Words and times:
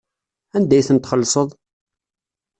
Anda 0.55 0.73
ay 0.77 0.85
ten-txellṣeḍ? 0.87 1.49